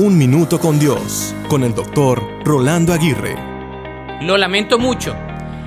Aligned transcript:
Un 0.00 0.16
Minuto 0.16 0.60
con 0.60 0.78
Dios, 0.78 1.34
con 1.48 1.64
el 1.64 1.74
doctor 1.74 2.22
Rolando 2.44 2.92
Aguirre. 2.92 3.34
Lo 4.22 4.38
lamento 4.38 4.78
mucho. 4.78 5.16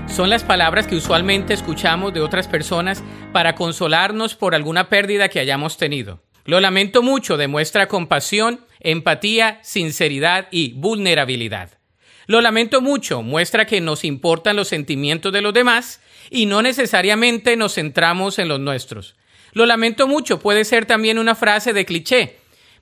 Son 0.08 0.30
las 0.30 0.46
palabras 0.46 0.88
que 0.88 0.96
usualmente 0.96 1.54
escuchamos 1.54 2.14
de 2.14 2.22
otras 2.22 2.48
personas 2.48 3.04
para 3.34 3.56
consolarnos 3.56 4.36
por 4.36 4.56
alguna 4.56 4.88
pérdida 4.88 5.28
que 5.28 5.42
hayamos 5.42 5.76
tenido. 5.76 6.24
Lo 6.46 6.62
lamento 6.62 7.04
mucho 7.04 7.36
demuestra 7.36 7.90
compasión, 7.90 8.62
empatía, 8.80 9.60
sinceridad 9.64 10.48
y 10.50 10.76
vulnerabilidad. 10.76 11.72
Lo 12.26 12.40
lamento 12.40 12.80
mucho 12.80 13.24
muestra 13.24 13.66
que 13.66 13.82
nos 13.82 14.06
importan 14.06 14.56
los 14.56 14.70
sentimientos 14.70 15.34
de 15.34 15.42
los 15.42 15.54
demás 15.54 16.00
y 16.30 16.46
no 16.46 16.62
necesariamente 16.62 17.58
nos 17.58 17.74
centramos 17.74 18.40
en 18.40 18.48
los 18.48 18.62
nuestros. 18.62 19.16
Lo 19.52 19.66
lamento 19.66 20.08
mucho 20.08 20.40
puede 20.40 20.64
ser 20.64 20.86
también 20.86 21.20
una 21.20 21.36
frase 21.36 21.74
de 21.74 21.84
cliché, 21.84 22.38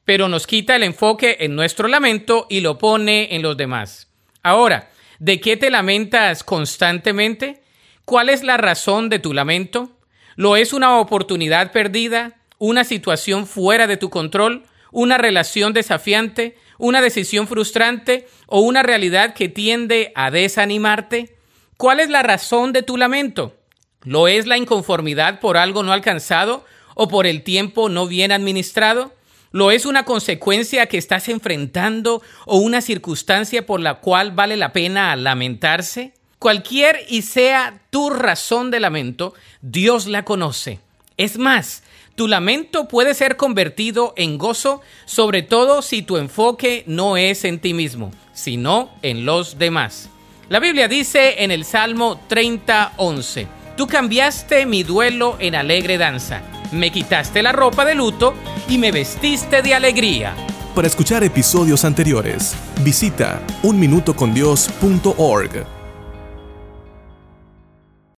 pero 0.05 0.27
nos 0.27 0.47
quita 0.47 0.75
el 0.75 0.84
enfoque 0.84 1.38
en 1.41 1.55
nuestro 1.55 1.88
lamento 1.88 2.48
y 2.49 2.62
lo 2.62 2.77
pone 2.77 3.35
en 3.35 3.41
los 3.41 3.57
demás. 3.57 4.07
Ahora, 4.41 4.90
¿de 5.20 5.40
qué 5.40 5.57
te 5.57 5.70
lamentas 5.70 6.44
constantemente? 6.44 7.62
¿Cuál 8.05 8.30
es 8.30 8.43
la 8.43 8.57
razón 8.57 9.09
de 9.09 9.20
tu 9.20 9.34
lamento? 9.34 9.91
¿Lo 10.35 10.55
es 10.55 10.73
una 10.73 10.98
oportunidad 10.99 11.71
perdida? 11.71 12.40
¿Una 12.57 12.84
situación 12.84 13.45
fuera 13.45 13.88
de 13.88 13.98
tu 13.98 14.09
control? 14.09 14.63
¿Una 14.91 15.17
relación 15.17 15.73
desafiante? 15.73 16.57
¿Una 16.77 17.02
decisión 17.02 17.48
frustrante? 17.48 18.27
¿O 18.48 18.62
una 18.62 18.81
realidad 18.81 19.34
que 19.34 19.49
tiende 19.49 20.12
a 20.16 20.31
desanimarte? 20.31 21.38
¿Cuál 21.77 21.99
es 21.99 22.09
la 22.09 22.23
razón 22.23 22.73
de 22.73 22.84
tu 22.84 22.98
lamento? 22.98 23.55
¿Lo 24.04 24.27
es 24.27 24.48
la 24.48 24.57
inconformidad 24.57 25.40
por 25.40 25.57
algo 25.57 25.84
no 25.84 25.91
alcanzado 25.91 26.66
o 26.95 27.07
por 27.09 27.27
el 27.27 27.43
tiempo 27.43 27.90
no 27.90 28.07
bien 28.07 28.31
administrado? 28.31 29.13
¿Lo 29.52 29.71
es 29.71 29.85
una 29.85 30.05
consecuencia 30.05 30.85
que 30.85 30.99
estás 30.99 31.27
enfrentando 31.27 32.21
o 32.45 32.57
una 32.57 32.81
circunstancia 32.81 33.66
por 33.66 33.80
la 33.80 33.95
cual 33.95 34.31
vale 34.31 34.57
la 34.57 34.74
pena 34.74 35.15
lamentarse? 35.15 36.13
Cualquier 36.37 36.99
y 37.10 37.24
sea 37.24 37.82
tu 37.90 38.12
razón 38.12 38.70
de 38.70 38.79
lamento, 38.79 39.34
Dios 39.62 40.05
la 40.05 40.24
conoce. 40.24 40.79
Es 41.18 41.37
más, 41.40 41.84
tu 42.15 42.27
lamento 42.27 42.87
puede 42.87 43.15
ser 43.15 43.37
convertido 43.37 44.13
en 44.18 44.37
gozo, 44.37 44.82
sobre 45.05 45.41
todo 45.41 45.81
si 45.81 46.04
tu 46.04 46.18
enfoque 46.18 46.84
no 46.85 47.18
es 47.18 47.43
en 47.43 47.59
ti 47.59 47.74
mismo, 47.74 48.12
sino 48.34 48.91
en 49.02 49.26
los 49.26 49.57
demás. 49.57 50.09
La 50.48 50.59
Biblia 50.59 50.87
dice 50.87 51.43
en 51.43 51.49
el 51.49 51.65
Salmo 51.65 52.21
30:11, 52.29 53.48
Tú 53.76 53.87
cambiaste 53.87 54.68
mi 54.68 54.84
duelo 54.84 55.37
en 55.40 55.55
alegre 55.55 55.98
danza 55.98 56.43
me 56.71 56.91
quitaste 56.91 57.41
la 57.41 57.52
ropa 57.52 57.85
de 57.85 57.96
luto 57.96 58.34
y 58.70 58.77
me 58.77 58.91
vestiste 58.91 59.62
de 59.62 59.73
alegría. 59.73 60.35
Para 60.75 60.87
escuchar 60.87 61.23
episodios 61.23 61.84
anteriores, 61.84 62.55
visita 62.84 63.41
unminutocondios.org. 63.63 65.78